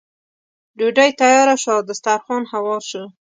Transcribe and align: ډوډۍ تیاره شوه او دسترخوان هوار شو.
ډوډۍ 0.77 1.09
تیاره 1.21 1.55
شوه 1.63 1.73
او 1.77 1.81
دسترخوان 1.89 2.43
هوار 2.51 2.81
شو. 2.89 3.03